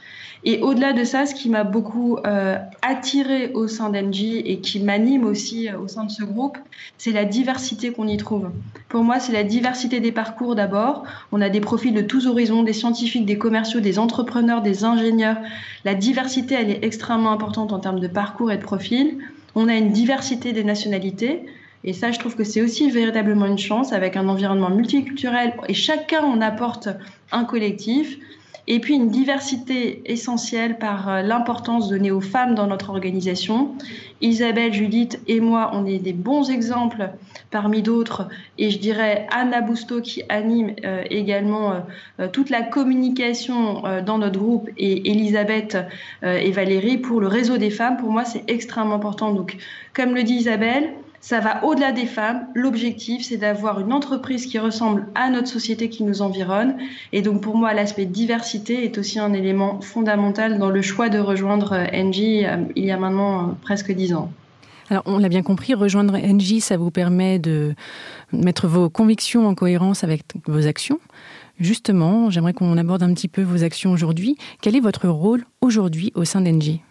Et 0.48 0.62
au-delà 0.62 0.94
de 0.94 1.04
ça, 1.04 1.26
ce 1.26 1.34
qui 1.34 1.50
m'a 1.50 1.64
beaucoup 1.64 2.20
euh, 2.28 2.58
attiré 2.84 3.52
au 3.54 3.68
sein 3.68 3.90
d'Engie 3.90 4.38
et 4.46 4.60
qui 4.60 4.80
m'anime 4.80 5.26
aussi 5.26 5.68
euh, 5.68 5.80
au 5.80 5.88
sein 5.88 6.04
de 6.04 6.12
ce 6.12 6.24
groupe, 6.24 6.60
c'est 7.00 7.12
la 7.12 7.26
diversité 7.26 7.92
qu'on 7.92 8.08
y 8.08 8.18
trouve. 8.18 8.52
Pour 8.88 9.04
moi, 9.04 9.20
c'est 9.20 9.34
la 9.34 9.44
diversité 9.44 10.00
des 10.00 10.12
parcours 10.12 10.54
d'abord. 10.54 11.04
On 11.32 11.42
a 11.42 11.50
des 11.50 11.62
profils 11.62 11.96
de 11.96 12.02
tous 12.02 12.28
horizons, 12.28 12.62
des 12.62 12.74
scientifiques, 12.74 13.26
des 13.26 13.40
commerciaux, 13.40 13.80
des 13.80 13.98
entrepreneurs, 13.98 14.62
des 14.62 14.84
ingénieurs. 14.84 15.38
La 15.84 15.96
diversité, 15.96 16.54
elle 16.54 16.70
est 16.70 16.84
extrêmement 16.84 17.32
importante 17.32 17.74
en 17.74 17.80
termes 17.80 18.00
de 18.00 18.08
parcours 18.08 18.52
et 18.52 18.58
de 18.58 18.64
profil. 18.64 19.18
On 19.56 19.68
a 19.68 19.74
une 19.74 19.92
diversité 19.94 20.54
des 20.54 20.64
nationalités. 20.64 21.44
Et 21.86 21.94
ça, 21.94 22.12
je 22.12 22.18
trouve 22.18 22.36
que 22.36 22.44
c'est 22.44 22.62
aussi 22.62 22.90
véritablement 22.90 23.46
une 23.46 23.60
chance 23.60 23.94
avec 23.94 24.18
un 24.18 24.28
environnement 24.28 24.72
multiculturel 24.72 25.54
et 25.70 25.76
chacun 25.76 26.24
en 26.24 26.42
apporte 26.42 26.90
un 27.32 27.46
collectif. 27.46 28.18
Et 28.68 28.80
puis 28.80 28.96
une 28.96 29.10
diversité 29.10 30.02
essentielle 30.12 30.80
par 30.80 31.08
euh, 31.08 31.22
l'importance 31.22 31.88
donnée 31.88 32.10
aux 32.10 32.22
femmes 32.22 32.56
dans 32.56 32.66
notre 32.66 32.90
organisation. 32.90 33.76
Isabelle, 34.22 34.74
Judith 34.74 35.22
et 35.28 35.40
moi, 35.40 35.70
on 35.74 35.86
est 35.86 36.00
des 36.00 36.14
bons 36.14 36.50
exemples 36.50 37.12
parmi 37.52 37.84
d'autres. 37.84 38.28
Et 38.58 38.72
je 38.72 38.80
dirais 38.80 39.28
Anna 39.32 39.62
Bousteau 39.62 40.02
qui 40.02 40.24
anime 40.30 40.74
euh, 40.84 41.04
également 41.12 41.74
euh, 42.20 42.28
toute 42.28 42.50
la 42.50 42.64
communication 42.64 43.84
dans 44.04 44.18
notre 44.18 44.40
groupe 44.40 44.68
et 44.80 45.12
Elisabeth 45.12 45.78
et 46.24 46.52
Valérie 46.52 46.98
pour 46.98 47.22
le 47.22 47.28
réseau 47.28 47.58
des 47.58 47.70
femmes. 47.70 47.98
Pour 47.98 48.10
moi, 48.10 48.26
c'est 48.26 48.50
extrêmement 48.50 48.96
important. 48.96 49.32
Donc, 49.32 49.58
comme 49.94 50.16
le 50.16 50.24
dit 50.24 50.34
Isabelle, 50.34 50.90
ça 51.26 51.40
va 51.40 51.64
au-delà 51.66 51.92
des 51.92 52.06
femmes. 52.06 52.46
L'objectif, 52.54 53.26
c'est 53.26 53.38
d'avoir 53.38 53.80
une 53.80 53.92
entreprise 53.94 54.46
qui 54.46 54.60
ressemble 54.60 55.08
à 55.16 55.32
notre 55.32 55.48
société 55.48 55.90
qui 55.90 56.04
nous 56.04 56.22
environne. 56.22 56.76
Et 57.14 57.24
donc, 57.24 57.42
pour 57.42 57.58
moi, 57.58 57.74
l'aspect 57.74 58.06
diversité 58.06 58.86
est 58.86 59.00
aussi 59.00 59.18
un 59.18 59.34
élément 59.34 59.82
fondamental 59.82 60.60
dans 60.60 60.70
le 60.70 60.84
choix 60.84 61.10
de 61.10 61.18
rejoindre 61.18 61.84
Engie 61.92 62.46
euh, 62.46 62.58
il 62.76 62.86
y 62.86 62.92
a 62.92 62.98
maintenant 62.98 63.40
euh, 63.40 63.52
presque 63.64 63.92
dix 63.92 64.14
ans. 64.14 64.32
Alors, 64.92 65.02
on 65.08 65.18
l'a 65.18 65.30
bien 65.30 65.42
compris, 65.42 65.74
rejoindre 65.74 66.14
Engie, 66.14 66.62
ça 66.62 66.78
vous 66.78 66.92
permet 66.92 67.40
de 67.40 67.74
mettre 68.32 68.68
vos 68.68 68.88
convictions 68.92 69.48
en 69.48 69.56
cohérence 69.56 70.04
avec 70.04 70.22
vos 70.46 70.68
actions. 70.68 71.00
Justement, 71.60 72.30
j'aimerais 72.30 72.54
qu'on 72.54 72.78
aborde 72.78 73.02
un 73.02 73.12
petit 73.16 73.30
peu 73.30 73.42
vos 73.42 73.64
actions 73.64 73.92
aujourd'hui. 73.92 74.38
Quel 74.62 74.76
est 74.76 74.80
votre 74.80 75.08
rôle 75.08 75.44
aujourd'hui 75.60 76.12
au 76.14 76.24
sein 76.24 76.42
d'Engie 76.42 76.82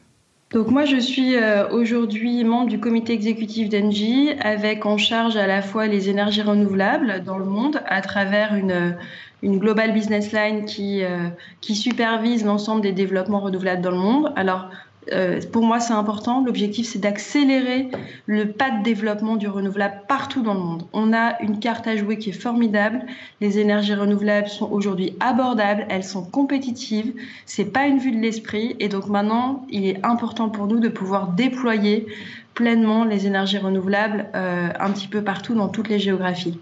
donc 0.54 0.70
moi, 0.70 0.84
je 0.84 0.98
suis 0.98 1.34
euh, 1.34 1.68
aujourd'hui 1.70 2.44
membre 2.44 2.68
du 2.68 2.78
comité 2.78 3.12
exécutif 3.12 3.68
d'Engie 3.68 4.30
avec 4.40 4.86
en 4.86 4.96
charge 4.96 5.36
à 5.36 5.48
la 5.48 5.62
fois 5.62 5.88
les 5.88 6.08
énergies 6.08 6.42
renouvelables 6.42 7.24
dans 7.24 7.38
le 7.38 7.44
monde 7.44 7.80
à 7.86 8.00
travers 8.00 8.54
une, 8.54 8.96
une 9.42 9.58
global 9.58 9.92
business 9.92 10.30
line 10.30 10.64
qui, 10.64 11.02
euh, 11.02 11.28
qui 11.60 11.74
supervise 11.74 12.44
l'ensemble 12.44 12.82
des 12.82 12.92
développements 12.92 13.40
renouvelables 13.40 13.82
dans 13.82 13.90
le 13.90 13.96
monde. 13.96 14.32
Alors 14.36 14.70
euh, 15.12 15.40
pour 15.52 15.64
moi, 15.64 15.80
c'est 15.80 15.92
important. 15.92 16.44
L'objectif, 16.44 16.86
c'est 16.86 16.98
d'accélérer 16.98 17.88
le 18.26 18.52
pas 18.52 18.70
de 18.70 18.82
développement 18.82 19.36
du 19.36 19.48
renouvelable 19.48 20.02
partout 20.08 20.42
dans 20.42 20.54
le 20.54 20.60
monde. 20.60 20.82
On 20.92 21.12
a 21.12 21.40
une 21.42 21.58
carte 21.58 21.86
à 21.86 21.96
jouer 21.96 22.18
qui 22.18 22.30
est 22.30 22.32
formidable. 22.32 23.02
Les 23.40 23.58
énergies 23.58 23.94
renouvelables 23.94 24.48
sont 24.48 24.70
aujourd'hui 24.70 25.16
abordables, 25.20 25.86
elles 25.90 26.04
sont 26.04 26.24
compétitives. 26.24 27.12
C'est 27.46 27.72
pas 27.72 27.86
une 27.86 27.98
vue 27.98 28.12
de 28.12 28.20
l'esprit. 28.20 28.76
Et 28.80 28.88
donc 28.88 29.08
maintenant, 29.08 29.66
il 29.70 29.86
est 29.86 30.04
important 30.04 30.48
pour 30.48 30.66
nous 30.66 30.80
de 30.80 30.88
pouvoir 30.88 31.28
déployer 31.28 32.06
pleinement 32.54 33.04
les 33.04 33.26
énergies 33.26 33.58
renouvelables 33.58 34.26
euh, 34.34 34.68
un 34.78 34.92
petit 34.92 35.08
peu 35.08 35.22
partout 35.22 35.54
dans 35.54 35.68
toutes 35.68 35.88
les 35.88 35.98
géographies. 35.98 36.58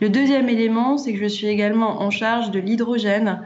Le 0.00 0.08
deuxième 0.08 0.48
élément, 0.48 0.98
c'est 0.98 1.12
que 1.12 1.20
je 1.20 1.28
suis 1.28 1.46
également 1.46 2.02
en 2.02 2.10
charge 2.10 2.50
de 2.50 2.58
l'hydrogène. 2.58 3.40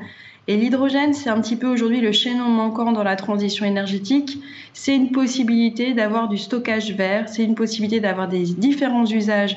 Et 0.51 0.57
l'hydrogène, 0.57 1.15
c'est 1.15 1.31
un 1.31 1.41
petit 1.41 1.55
peu 1.55 1.69
aujourd'hui 1.69 2.01
le 2.01 2.11
chaînon 2.11 2.47
manquant 2.47 2.91
dans 2.91 3.05
la 3.05 3.15
transition 3.15 3.65
énergétique. 3.65 4.43
C'est 4.73 4.97
une 4.97 5.13
possibilité 5.13 5.95
d'avoir 5.95 6.29
du 6.29 6.39
stockage 6.39 6.93
vert, 6.93 7.29
c'est 7.29 7.45
une 7.45 7.55
possibilité 7.55 8.01
d'avoir 8.01 8.27
des 8.27 8.43
différents 8.43 9.07
usages 9.07 9.57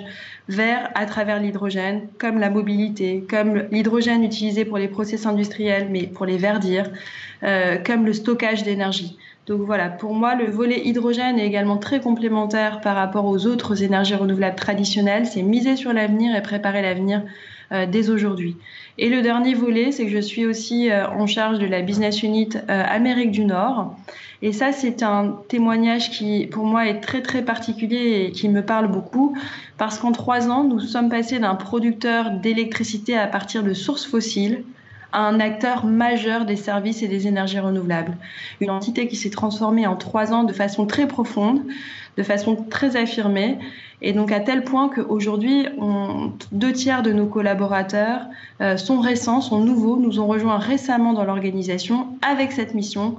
verts 0.50 0.92
à 0.94 1.08
travers 1.08 1.40
l'hydrogène, 1.40 2.10
comme 2.20 2.38
la 2.38 2.52
mobilité, 2.52 3.26
comme 3.28 3.64
l'hydrogène 3.72 4.24
utilisé 4.24 4.66
pour 4.66 4.78
les 4.78 4.88
process 4.88 5.26
industriels, 5.26 5.88
mais 5.90 6.04
pour 6.04 6.28
les 6.28 6.38
verdir, 6.38 6.92
euh, 7.42 7.78
comme 7.84 8.06
le 8.06 8.14
stockage 8.14 8.62
d'énergie. 8.62 9.18
Donc 9.48 9.62
voilà, 9.62 9.90
pour 9.90 10.14
moi, 10.14 10.36
le 10.36 10.46
volet 10.46 10.80
hydrogène 10.86 11.40
est 11.40 11.48
également 11.48 11.78
très 11.78 12.02
complémentaire 12.02 12.82
par 12.82 12.96
rapport 12.96 13.26
aux 13.26 13.48
autres 13.48 13.82
énergies 13.82 14.14
renouvelables 14.14 14.56
traditionnelles. 14.56 15.26
C'est 15.26 15.42
miser 15.42 15.76
sur 15.76 15.92
l'avenir 15.92 16.36
et 16.36 16.42
préparer 16.44 16.84
l'avenir 16.84 17.24
dès 17.86 18.10
aujourd'hui. 18.10 18.56
Et 18.98 19.10
le 19.10 19.22
dernier 19.22 19.56
volet, 19.56 19.92
c'est 19.92 20.06
que 20.06 20.12
je 20.12 20.20
suis 20.20 20.46
aussi 20.46 20.92
euh, 20.92 21.08
en 21.08 21.26
charge 21.26 21.58
de 21.58 21.66
la 21.66 21.82
business 21.82 22.22
unit 22.22 22.50
euh, 22.56 22.84
Amérique 22.88 23.32
du 23.32 23.44
Nord. 23.44 23.96
Et 24.44 24.52
ça, 24.52 24.72
c'est 24.72 25.02
un 25.02 25.38
témoignage 25.48 26.12
qui, 26.12 26.46
pour 26.48 26.66
moi, 26.66 26.88
est 26.88 27.00
très, 27.00 27.22
très 27.22 27.44
particulier 27.44 28.26
et 28.26 28.32
qui 28.32 28.50
me 28.50 28.62
parle 28.62 28.88
beaucoup. 28.88 29.36
Parce 29.78 29.98
qu'en 29.98 30.12
trois 30.12 30.50
ans, 30.50 30.64
nous 30.64 30.80
sommes 30.80 31.10
passés 31.10 31.40
d'un 31.40 31.56
producteur 31.56 32.32
d'électricité 32.32 33.18
à 33.18 33.26
partir 33.26 33.64
de 33.64 33.74
sources 33.74 34.06
fossiles 34.06 34.64
à 35.14 35.20
un 35.20 35.40
acteur 35.40 35.86
majeur 35.86 36.46
des 36.46 36.56
services 36.56 37.04
et 37.04 37.08
des 37.08 37.28
énergies 37.28 37.60
renouvelables. 37.60 38.18
Une 38.60 38.72
entité 38.72 39.08
qui 39.08 39.16
s'est 39.16 39.30
transformée 39.30 39.86
en 39.86 39.96
trois 39.96 40.34
ans 40.34 40.44
de 40.44 40.54
façon 40.54 40.88
très 40.88 41.08
profonde, 41.08 41.62
de 42.18 42.24
façon 42.24 42.56
très 42.70 42.96
affirmée. 42.96 43.58
Et 44.02 44.14
donc 44.14 44.32
à 44.32 44.40
tel 44.40 44.64
point 44.64 44.90
qu'aujourd'hui, 44.90 45.66
deux 46.52 46.74
tiers 46.74 47.04
de 47.04 47.12
nos 47.12 47.26
collaborateurs 47.26 48.22
euh, 48.62 48.78
sont 48.78 49.00
récents, 49.00 49.42
sont 49.42 49.60
nouveaux, 49.60 49.98
nous 49.98 50.20
ont 50.20 50.28
rejoints 50.28 50.58
récemment 50.58 51.14
dans 51.14 51.24
l'organisation 51.24 52.08
avec 52.22 52.52
cette 52.52 52.74
mission 52.74 53.16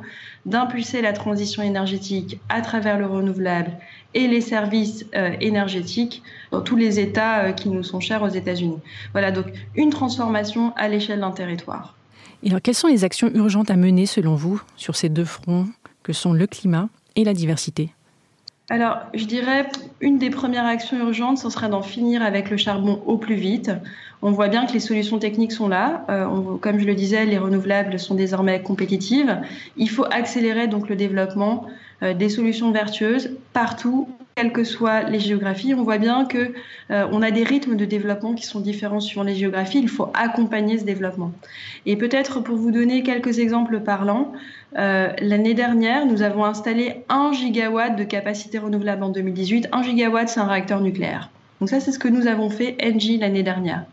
d'impulser 0.46 1.00
la 1.00 1.14
transition 1.14 1.62
énergétique 1.62 2.38
à 2.50 2.60
travers 2.60 2.98
le 2.98 3.06
renouvelable 3.06 3.72
et 4.12 4.28
les 4.28 4.40
services 4.40 5.06
euh, 5.14 5.32
énergétiques 5.40 6.22
dans 6.50 6.60
tous 6.60 6.76
les 6.76 7.00
États 7.00 7.44
euh, 7.44 7.52
qui 7.52 7.70
nous 7.70 7.82
sont 7.82 8.00
chers 8.00 8.22
aux 8.22 8.28
États-Unis. 8.28 8.78
Voilà 9.12 9.32
donc 9.32 9.46
une 9.74 9.90
transformation 9.90 10.72
à 10.76 10.88
l'échelle 10.88 11.20
d'un 11.20 11.32
territoire. 11.32 11.96
Et 12.42 12.48
alors, 12.48 12.60
quelles 12.60 12.74
sont 12.74 12.88
les 12.88 13.04
actions 13.04 13.30
urgentes 13.34 13.70
à 13.70 13.76
mener 13.76 14.04
selon 14.04 14.34
vous 14.34 14.60
sur 14.76 14.96
ces 14.96 15.08
deux 15.08 15.24
fronts 15.24 15.66
que 16.02 16.12
sont 16.12 16.34
le 16.34 16.46
climat 16.46 16.90
et 17.16 17.24
la 17.24 17.32
diversité? 17.32 17.90
Alors, 18.70 19.00
je 19.12 19.26
dirais, 19.26 19.68
une 20.00 20.16
des 20.18 20.30
premières 20.30 20.64
actions 20.64 20.96
urgentes, 20.96 21.36
ce 21.36 21.50
serait 21.50 21.68
d'en 21.68 21.82
finir 21.82 22.22
avec 22.22 22.48
le 22.48 22.56
charbon 22.56 23.02
au 23.04 23.18
plus 23.18 23.34
vite. 23.34 23.70
On 24.22 24.30
voit 24.30 24.48
bien 24.48 24.64
que 24.64 24.72
les 24.72 24.80
solutions 24.80 25.18
techniques 25.18 25.52
sont 25.52 25.68
là. 25.68 26.06
Euh, 26.08 26.56
comme 26.62 26.78
je 26.78 26.86
le 26.86 26.94
disais, 26.94 27.26
les 27.26 27.36
renouvelables 27.36 27.98
sont 27.98 28.14
désormais 28.14 28.62
compétitives. 28.62 29.38
Il 29.76 29.90
faut 29.90 30.06
accélérer 30.10 30.66
donc 30.66 30.88
le 30.88 30.96
développement 30.96 31.66
des 32.02 32.28
solutions 32.28 32.70
vertueuses 32.70 33.30
partout, 33.52 34.08
quelles 34.34 34.52
que 34.52 34.64
soient 34.64 35.02
les 35.02 35.20
géographies. 35.20 35.74
On 35.74 35.84
voit 35.84 35.98
bien 35.98 36.24
que 36.24 36.52
euh, 36.90 37.06
on 37.12 37.22
a 37.22 37.30
des 37.30 37.44
rythmes 37.44 37.76
de 37.76 37.84
développement 37.84 38.34
qui 38.34 38.44
sont 38.44 38.60
différents 38.60 39.00
suivant 39.00 39.22
les 39.22 39.34
géographies. 39.34 39.78
Il 39.78 39.88
faut 39.88 40.10
accompagner 40.14 40.78
ce 40.78 40.84
développement. 40.84 41.32
Et 41.86 41.96
peut-être 41.96 42.40
pour 42.40 42.56
vous 42.56 42.70
donner 42.70 43.02
quelques 43.02 43.38
exemples 43.38 43.80
parlants, 43.80 44.32
l'année 44.74 45.54
dernière, 45.54 46.04
nous 46.04 46.22
avons 46.22 46.44
installé 46.44 47.04
1 47.08 47.32
gigawatt 47.32 47.96
de 47.96 48.02
capacité 48.02 48.58
renouvelable 48.58 49.04
en 49.04 49.10
2018. 49.10 49.68
1 49.70 49.82
gigawatt, 49.84 50.28
c'est 50.28 50.40
un 50.40 50.48
réacteur 50.48 50.80
nucléaire. 50.80 51.30
Donc 51.60 51.68
ça, 51.68 51.80
c'est 51.80 51.92
ce 51.92 51.98
que 51.98 52.08
nous 52.08 52.26
avons 52.26 52.50
fait, 52.50 52.76
Engie, 52.82 53.18
l'année 53.18 53.44
dernière. 53.44 53.84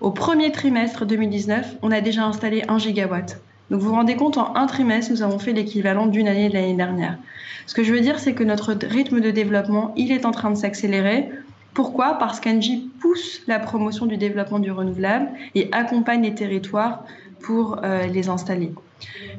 Au 0.00 0.12
premier 0.12 0.52
trimestre 0.52 1.04
2019, 1.04 1.76
on 1.82 1.90
a 1.90 2.00
déjà 2.00 2.24
installé 2.24 2.62
1 2.68 2.78
gigawatt. 2.78 3.40
Donc 3.70 3.80
vous 3.80 3.88
vous 3.88 3.94
rendez 3.94 4.16
compte, 4.16 4.36
en 4.36 4.54
un 4.56 4.66
trimestre, 4.66 5.12
nous 5.12 5.22
avons 5.22 5.38
fait 5.38 5.52
l'équivalent 5.52 6.06
d'une 6.06 6.28
année 6.28 6.48
de 6.48 6.54
l'année 6.54 6.74
dernière. 6.74 7.16
Ce 7.66 7.74
que 7.74 7.84
je 7.84 7.92
veux 7.92 8.00
dire, 8.00 8.18
c'est 8.18 8.34
que 8.34 8.42
notre 8.42 8.74
rythme 8.74 9.20
de 9.20 9.30
développement, 9.30 9.94
il 9.96 10.10
est 10.12 10.26
en 10.26 10.32
train 10.32 10.50
de 10.50 10.56
s'accélérer. 10.56 11.30
Pourquoi? 11.72 12.18
Parce 12.18 12.40
qu'Angie 12.40 12.90
pousse 13.00 13.42
la 13.46 13.60
promotion 13.60 14.06
du 14.06 14.16
développement 14.16 14.58
du 14.58 14.72
renouvelable 14.72 15.28
et 15.54 15.68
accompagne 15.72 16.22
les 16.22 16.34
territoires 16.34 17.04
pour 17.40 17.80
euh, 17.84 18.06
les 18.06 18.28
installer. 18.28 18.72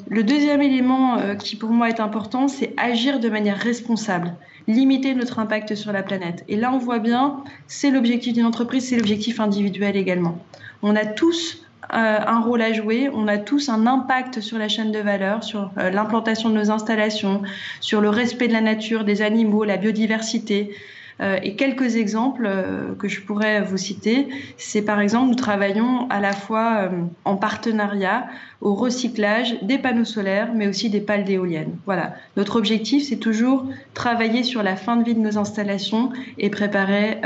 Le 0.08 0.24
deuxième 0.24 0.62
élément 0.62 1.18
euh, 1.18 1.36
qui 1.36 1.56
pour 1.56 1.70
moi 1.70 1.90
est 1.90 2.00
important, 2.00 2.48
c'est 2.48 2.74
agir 2.78 3.20
de 3.20 3.30
manière 3.30 3.58
responsable 3.58 4.34
limiter 4.68 5.14
notre 5.16 5.40
impact 5.40 5.76
sur 5.76 5.92
la 5.92 6.04
planète. 6.04 6.44
Et 6.48 6.56
là, 6.56 6.72
on 6.74 6.78
voit 6.78 7.00
bien, 7.00 7.44
c'est 7.68 7.92
l'objectif 7.92 8.34
d'une 8.34 8.46
entreprise, 8.46 8.88
c'est 8.90 8.98
l'objectif 8.98 9.40
individuel 9.40 9.96
également. 9.96 10.38
On 10.84 10.96
a 10.96 11.06
tous 11.06 11.66
un 11.90 12.40
rôle 12.40 12.62
à 12.62 12.74
jouer, 12.74 13.10
on 13.14 13.28
a 13.28 13.38
tous 13.38 13.70
un 13.70 13.88
impact 13.88 14.40
sur 14.40 14.58
la 14.58 14.68
chaîne 14.68 14.92
de 14.92 15.00
valeur, 15.00 15.44
sur 15.44 15.72
euh, 15.78 15.90
l'implantation 15.90 16.50
de 16.50 16.56
nos 16.56 16.72
installations, 16.72 17.42
sur 17.80 18.02
le 18.02 18.10
respect 18.10 18.48
de 18.48 18.54
la 18.54 18.62
nature, 18.62 19.04
des 19.04 19.22
animaux, 19.22 19.64
la 19.64 19.78
biodiversité. 19.78 20.76
Euh, 21.20 21.38
et 21.44 21.56
quelques 21.56 21.98
exemples 21.98 22.50
que 22.98 23.08
je 23.08 23.22
pourrais 23.22 23.62
vous 23.62 23.78
citer, 23.78 24.28
c'est 24.58 24.82
par 24.82 25.00
exemple, 25.02 25.30
nous 25.30 25.36
travaillons 25.36 26.08
à 26.10 26.20
la 26.20 26.34
fois 26.34 26.90
en 27.26 27.36
partenariat 27.36 28.28
au 28.62 28.74
recyclage 28.74 29.58
des 29.62 29.78
panneaux 29.78 30.06
solaires, 30.06 30.52
mais 30.56 30.68
aussi 30.68 30.90
des 30.90 31.02
pales 31.02 31.26
d'éoliennes. 31.26 31.76
Voilà. 31.86 32.16
Notre 32.38 32.56
objectif, 32.56 33.04
c'est 33.04 33.18
toujours 33.18 33.66
travailler 33.94 34.44
sur 34.44 34.64
la 34.64 34.76
fin 34.76 34.98
de 34.98 35.04
vie 35.04 35.16
de 35.16 35.20
nos 35.20 35.38
installations 35.38 36.12
et 36.38 36.50
préparer 36.50 37.20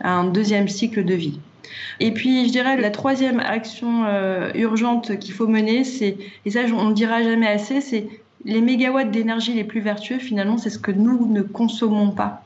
un 0.00 0.24
deuxième 0.24 0.68
cycle 0.68 1.04
de 1.04 1.14
vie. 1.14 1.40
Et 2.00 2.12
puis, 2.12 2.46
je 2.46 2.50
dirais, 2.50 2.76
la 2.80 2.90
troisième 2.90 3.40
action 3.40 4.04
euh, 4.06 4.50
urgente 4.54 5.18
qu'il 5.18 5.34
faut 5.34 5.46
mener, 5.46 5.84
c'est, 5.84 6.16
et 6.44 6.50
ça, 6.50 6.60
on 6.74 6.86
ne 6.86 6.94
dira 6.94 7.22
jamais 7.22 7.46
assez, 7.46 7.80
c'est 7.80 8.08
les 8.44 8.60
mégawatts 8.60 9.10
d'énergie 9.10 9.52
les 9.52 9.64
plus 9.64 9.80
vertueux, 9.80 10.18
finalement, 10.18 10.56
c'est 10.56 10.70
ce 10.70 10.78
que 10.78 10.92
nous 10.92 11.26
ne 11.30 11.42
consommons 11.42 12.10
pas. 12.10 12.42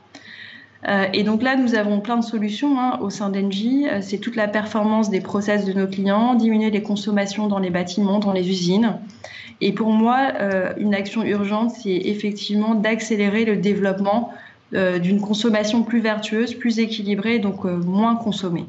Euh, 0.87 1.05
et 1.13 1.23
donc 1.23 1.41
là, 1.41 1.55
nous 1.55 1.73
avons 1.73 1.99
plein 1.99 2.17
de 2.17 2.23
solutions 2.23 2.79
hein, 2.79 2.99
au 3.01 3.09
sein 3.09 3.29
d'Engie. 3.29 3.87
Euh, 3.89 3.99
c'est 4.01 4.19
toute 4.19 4.35
la 4.35 4.47
performance 4.47 5.09
des 5.09 5.21
process 5.21 5.65
de 5.65 5.73
nos 5.73 5.87
clients, 5.87 6.35
diminuer 6.35 6.69
les 6.69 6.83
consommations 6.83 7.47
dans 7.47 7.57
les 7.59 7.71
bâtiments, 7.71 8.19
dans 8.19 8.33
les 8.33 8.47
usines. 8.49 8.97
Et 9.61 9.71
pour 9.71 9.89
moi, 9.89 10.33
une 10.77 10.93
action 10.93 11.23
urgente, 11.23 11.71
c'est 11.71 11.95
effectivement 11.95 12.75
d'accélérer 12.75 13.45
le 13.45 13.55
développement 13.55 14.33
d'une 14.73 15.21
consommation 15.21 15.81
plus 15.83 16.01
vertueuse, 16.01 16.53
plus 16.55 16.79
équilibrée, 16.79 17.39
donc 17.39 17.63
moins 17.63 18.17
consommée. 18.17 18.65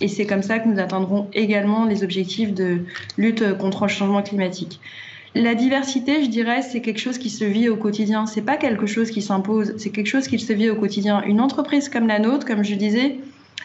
Et 0.00 0.08
c'est 0.08 0.26
comme 0.26 0.42
ça 0.42 0.58
que 0.58 0.68
nous 0.68 0.78
atteindrons 0.78 1.28
également 1.32 1.84
les 1.84 2.04
objectifs 2.04 2.54
de 2.54 2.80
lutte 3.16 3.56
contre 3.58 3.84
le 3.84 3.88
changement 3.88 4.22
climatique. 4.22 4.80
La 5.34 5.54
diversité, 5.54 6.24
je 6.24 6.30
dirais, 6.30 6.62
c'est 6.62 6.80
quelque 6.80 7.00
chose 7.00 7.18
qui 7.18 7.30
se 7.30 7.44
vit 7.44 7.68
au 7.68 7.76
quotidien. 7.76 8.26
C'est 8.26 8.42
pas 8.42 8.56
quelque 8.56 8.86
chose 8.86 9.10
qui 9.10 9.22
s'impose, 9.22 9.74
c'est 9.76 9.90
quelque 9.90 10.06
chose 10.06 10.26
qui 10.26 10.38
se 10.38 10.52
vit 10.52 10.70
au 10.70 10.76
quotidien. 10.76 11.22
Une 11.22 11.40
entreprise 11.40 11.88
comme 11.88 12.06
la 12.06 12.18
nôtre, 12.18 12.46
comme 12.46 12.64
je 12.64 12.74
disais, 12.74 13.18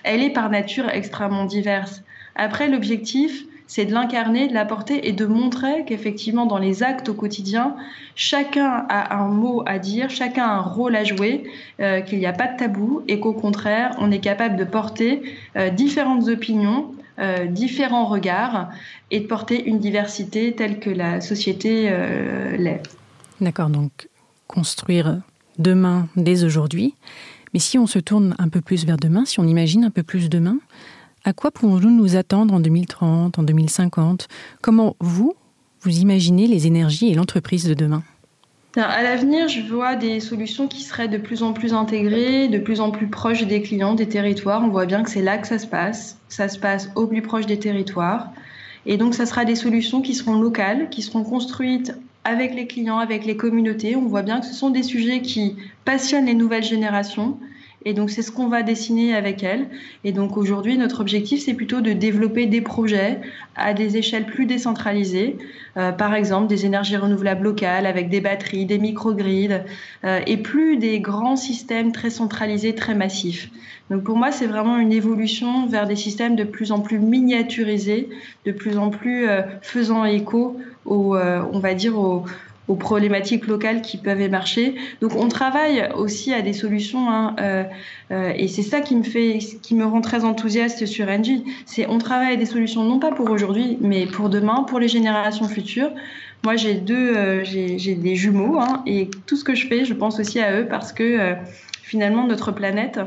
elle 0.04 0.22
est 0.22 0.32
par 0.32 0.50
nature 0.50 0.90
extrêmement 0.90 1.46
diverse. 1.46 2.04
Après, 2.36 2.68
l'objectif, 2.68 3.46
c'est 3.68 3.86
de 3.86 3.94
l'incarner, 3.94 4.48
de 4.48 4.54
l'apporter 4.54 5.08
et 5.08 5.12
de 5.12 5.26
montrer 5.26 5.86
qu'effectivement 5.86 6.46
dans 6.46 6.58
les 6.58 6.84
actes 6.84 7.10
au 7.10 7.14
quotidien, 7.14 7.76
chacun 8.16 8.86
a 8.90 9.18
un 9.18 9.28
mot 9.28 9.64
à 9.66 9.80
dire, 9.80 10.10
chacun 10.10 10.46
a 10.46 10.54
un 10.54 10.62
rôle 10.62 10.96
à 10.96 11.04
jouer, 11.04 11.44
euh, 11.80 12.02
qu'il 12.02 12.20
n'y 12.20 12.26
a 12.26 12.34
pas 12.34 12.48
de 12.48 12.58
tabou 12.58 13.02
et 13.08 13.20
qu'au 13.20 13.34
contraire, 13.34 13.96
on 14.00 14.12
est 14.12 14.20
capable 14.20 14.56
de 14.56 14.64
porter 14.64 15.22
euh, 15.56 15.70
différentes 15.70 16.28
opinions, 16.28 16.94
euh, 17.20 17.46
différents 17.46 18.06
regards 18.06 18.70
et 19.12 19.22
de 19.22 19.28
porter 19.28 19.64
une 19.66 19.80
diversité 19.80 20.54
telle 20.54 20.80
que 20.80 20.90
la 20.90 21.22
société 21.22 21.92
l'est. 22.58 22.82
D'accord, 23.42 23.70
donc 23.70 24.10
construire 24.48 25.22
demain 25.58 26.08
dès 26.16 26.44
aujourd'hui. 26.44 26.96
Mais 27.54 27.60
si 27.60 27.78
on 27.78 27.86
se 27.86 28.00
tourne 28.00 28.36
un 28.40 28.50
peu 28.50 28.62
plus 28.62 28.86
vers 28.86 28.98
demain, 28.98 29.26
si 29.26 29.40
on 29.40 29.44
imagine 29.44 29.84
un 29.84 29.92
peu 29.92 30.02
plus 30.02 30.30
demain, 30.30 30.58
à 31.24 31.34
quoi 31.34 31.52
pouvons-nous 31.52 31.92
nous 31.92 32.16
attendre 32.16 32.54
en 32.54 32.60
2030, 32.60 33.40
en 33.40 33.44
2050 33.44 34.28
Comment 34.62 34.96
vous, 35.00 35.34
vous 35.82 35.98
imaginez 36.00 36.48
les 36.48 36.68
énergies 36.68 37.10
et 37.10 37.14
l'entreprise 37.14 37.66
de 37.66 37.74
demain? 37.74 38.04
À 38.76 39.04
l'avenir, 39.04 39.48
je 39.48 39.62
vois 39.62 39.96
des 39.96 40.20
solutions 40.20 40.68
qui 40.68 40.82
seraient 40.82 41.08
de 41.08 41.20
plus 41.20 41.44
en 41.44 41.54
plus 41.54 41.74
intégrées, 41.74 42.48
de 42.48 42.58
plus 42.58 42.80
en 42.80 42.90
plus 42.90 43.08
proches 43.08 43.44
des 43.44 43.62
clients, 43.62 43.94
des 43.94 44.10
territoires. 44.10 44.64
On 44.64 44.70
voit 44.70 44.88
bien 44.88 45.04
que 45.04 45.12
c'est 45.12 45.22
là 45.22 45.38
que 45.38 45.48
ça 45.48 45.60
se 45.60 45.68
passe. 45.68 46.18
Ça 46.28 46.50
se 46.50 46.58
passe 46.58 46.90
au 46.96 47.06
plus 47.06 47.22
proche 47.22 47.46
des 47.46 47.60
territoires. 47.60 48.32
Et 48.88 48.98
donc, 48.98 49.14
ça 49.14 49.28
sera 49.28 49.46
des 49.46 49.56
solutions 49.56 50.02
qui 50.02 50.16
seront 50.16 50.42
locales, 50.42 50.90
qui 50.90 51.04
seront 51.04 51.24
construites 51.24 51.94
avec 52.24 52.56
les 52.56 52.66
clients, 52.66 52.98
avec 52.98 53.26
les 53.26 53.38
communautés. 53.38 53.96
On 53.96 54.08
voit 54.08 54.24
bien 54.24 54.40
que 54.40 54.48
ce 54.48 54.54
sont 54.54 54.72
des 54.72 54.84
sujets 54.84 55.22
qui 55.22 55.56
passionnent 55.86 56.26
les 56.26 56.34
nouvelles 56.34 56.64
générations 56.64 57.38
et 57.86 57.94
donc, 57.94 58.10
c'est 58.10 58.22
ce 58.22 58.32
qu'on 58.32 58.48
va 58.48 58.64
dessiner 58.64 59.14
avec 59.14 59.44
elle. 59.44 59.68
Et 60.04 60.12
donc, 60.12 60.38
aujourd'hui, 60.38 60.78
notre 60.78 61.02
objectif, 61.02 61.44
c'est 61.44 61.54
plutôt 61.54 61.82
de 61.82 61.92
développer 61.92 62.46
des 62.46 62.62
projets 62.62 63.20
à 63.56 63.74
des 63.74 63.98
échelles 63.98 64.26
plus 64.26 64.46
décentralisées. 64.46 65.38
Euh, 65.76 65.92
par 65.92 66.14
exemple, 66.16 66.48
des 66.48 66.66
énergies 66.66 66.96
renouvelables 66.96 67.44
locales 67.44 67.86
avec 67.86 68.10
des 68.10 68.22
batteries, 68.22 68.66
des 68.66 68.78
microgrids, 68.78 69.60
euh, 70.06 70.22
et 70.26 70.38
plus 70.38 70.78
des 70.78 71.00
grands 71.00 71.36
systèmes 71.36 71.92
très 71.92 72.10
centralisés, 72.10 72.74
très 72.74 72.96
massifs. 72.96 73.50
Donc, 73.90 74.04
pour 74.04 74.16
moi, 74.16 74.32
c'est 74.32 74.48
vraiment 74.48 74.78
une 74.78 74.94
évolution 74.94 75.68
vers 75.68 75.86
des 75.86 75.98
systèmes 75.98 76.36
de 76.36 76.46
plus 76.46 76.72
en 76.72 76.80
plus 76.80 77.00
miniaturisés, 77.00 78.10
de 78.46 78.52
plus 78.54 78.78
en 78.78 78.90
plus 78.92 79.28
euh, 79.28 79.42
faisant 79.62 80.06
écho 80.06 80.58
au, 80.86 81.16
on 81.16 81.60
va 81.60 81.74
dire, 81.74 81.98
aux 81.98 82.26
aux 82.68 82.76
problématiques 82.76 83.48
locales 83.48 83.82
qui 83.82 83.98
peuvent 83.98 84.22
émarcher. 84.22 84.76
Donc 85.02 85.16
on 85.16 85.28
travaille 85.28 85.90
aussi 85.96 86.34
à 86.34 86.42
des 86.42 86.54
solutions 86.54 87.10
hein, 87.10 87.36
euh, 87.40 87.64
euh, 88.12 88.32
et 88.36 88.48
c'est 88.48 88.62
ça 88.62 88.82
qui 88.82 88.96
me 88.96 89.04
fait, 89.04 89.40
qui 89.62 89.76
me 89.76 89.86
rend 89.86 90.02
très 90.02 90.24
enthousiaste 90.24 90.86
sur 90.86 91.08
Engie. 91.10 91.44
C'est 91.66 91.88
on 91.88 91.98
travaille 91.98 92.34
à 92.34 92.38
des 92.38 92.46
solutions 92.46 92.84
non 92.84 93.00
pas 93.00 93.12
pour 93.12 93.30
aujourd'hui, 93.30 93.78
mais 93.82 94.06
pour 94.06 94.30
demain, 94.30 94.64
pour 94.64 94.80
les 94.80 94.88
générations 94.88 95.48
futures. 95.48 95.92
Moi 96.44 96.56
j'ai 96.56 96.76
deux, 96.76 97.16
euh, 97.16 97.44
j'ai 97.44 97.96
des 97.96 98.16
jumeaux 98.16 98.60
hein, 98.60 98.84
et 98.86 99.10
tout 99.26 99.36
ce 99.36 99.44
que 99.44 99.56
je 99.56 99.68
fais, 99.68 99.86
je 99.86 99.94
pense 99.94 100.20
aussi 100.20 100.40
à 100.40 100.60
eux 100.60 100.68
parce 100.70 100.92
que 100.94 101.36
finalement 101.82 102.26
notre 102.26 102.52
planète, 102.52 103.00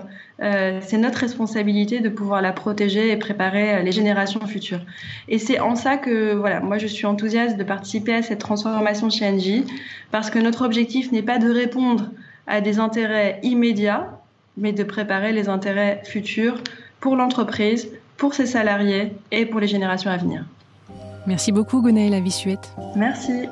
euh, 0.43 0.81
c'est 0.83 0.99
notre 0.99 1.19
responsabilité 1.19 2.01
de 2.01 2.09
pouvoir 2.09 2.43
la 2.43 2.53
protéger 2.53 3.11
et 3.11 3.17
préparer 3.17 3.77
euh, 3.77 3.83
les 3.83 3.93
générations 3.93 4.47
futures. 4.47 4.85
Et 5.29 5.39
c'est 5.39 5.61
en 5.61 5.77
ça 5.77 5.97
que 5.97 6.35
voilà, 6.35 6.61
moi 6.61 6.77
je 6.77 6.87
suis 6.87 7.07
enthousiaste 7.07 7.57
de 7.57 7.65
participer 7.65 8.15
à 8.15 8.23
cette 8.23 8.41
transformation 8.41 9.09
chez 9.09 9.27
Engie 9.27 9.65
parce 10.11 10.29
que 10.29 10.39
notre 10.39 10.65
objectif 10.65 11.11
n'est 11.11 11.23
pas 11.23 11.39
de 11.39 11.51
répondre 11.51 12.11
à 12.47 12.61
des 12.61 12.79
intérêts 12.79 13.41
immédiats, 13.43 14.21
mais 14.59 14.73
de 14.73 14.85
préparer 14.85 15.33
les 15.33 15.49
intérêts 15.49 16.03
futurs 16.05 16.63
pour 17.01 17.17
l'entreprise, 17.17 17.89
pour 18.19 18.35
ses 18.35 18.47
salariés 18.47 19.13
et 19.31 19.47
pour 19.47 19.61
les 19.61 19.69
générations 19.69 20.11
à 20.11 20.17
venir. 20.19 20.45
Merci 21.27 21.51
beaucoup 21.51 21.81
Gonaël 21.81 22.23
Vissuette. 22.23 22.73
Merci. 22.95 23.49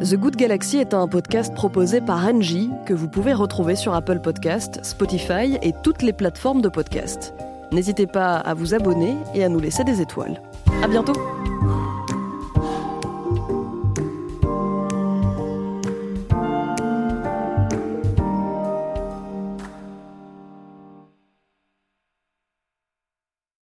The 0.00 0.16
Good 0.16 0.36
Galaxy 0.36 0.78
est 0.78 0.92
un 0.92 1.06
podcast 1.06 1.54
proposé 1.54 2.00
par 2.00 2.26
Angie 2.26 2.70
que 2.84 2.92
vous 2.92 3.08
pouvez 3.08 3.32
retrouver 3.32 3.76
sur 3.76 3.94
Apple 3.94 4.18
Podcast, 4.20 4.80
Spotify 4.82 5.56
et 5.62 5.72
toutes 5.82 6.02
les 6.02 6.12
plateformes 6.12 6.62
de 6.62 6.68
podcast. 6.68 7.32
N'hésitez 7.72 8.06
pas 8.06 8.36
à 8.36 8.54
vous 8.54 8.74
abonner 8.74 9.14
et 9.34 9.44
à 9.44 9.48
nous 9.48 9.60
laisser 9.60 9.84
des 9.84 10.00
étoiles. 10.00 10.42
À 10.82 10.88
bientôt! 10.88 11.14